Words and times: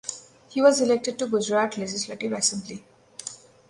He 0.49 0.63
was 0.63 0.81
elected 0.81 1.19
to 1.19 1.27
Gujarat 1.27 1.77
Legislative 1.77 2.31
Assembly. 2.33 2.83